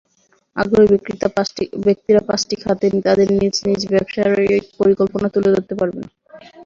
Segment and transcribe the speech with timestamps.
[0.55, 0.87] আগ্রহী
[1.85, 6.05] ব্যক্তিরা পাঁচটি খাতে তাঁদের নিজ নিজ ব্যবসায়িক পরিকল্পনা তুলে ধরতে পারবেন।